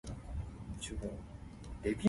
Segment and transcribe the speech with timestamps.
[0.81, 1.93] 濟